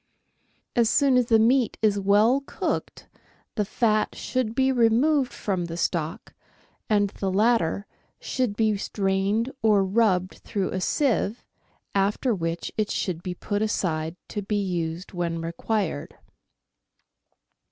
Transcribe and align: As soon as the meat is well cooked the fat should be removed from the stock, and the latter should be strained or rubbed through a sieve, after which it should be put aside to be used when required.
As 0.75 0.89
soon 0.89 1.15
as 1.15 1.27
the 1.27 1.37
meat 1.37 1.77
is 1.83 1.99
well 1.99 2.41
cooked 2.47 3.07
the 3.53 3.63
fat 3.63 4.15
should 4.15 4.55
be 4.55 4.71
removed 4.71 5.31
from 5.31 5.65
the 5.65 5.77
stock, 5.77 6.33
and 6.89 7.11
the 7.11 7.31
latter 7.31 7.85
should 8.19 8.55
be 8.55 8.75
strained 8.77 9.51
or 9.61 9.85
rubbed 9.85 10.39
through 10.39 10.71
a 10.71 10.81
sieve, 10.81 11.45
after 11.93 12.33
which 12.33 12.71
it 12.77 12.89
should 12.89 13.21
be 13.21 13.35
put 13.35 13.61
aside 13.61 14.15
to 14.29 14.41
be 14.41 14.57
used 14.59 15.13
when 15.13 15.39
required. 15.39 16.17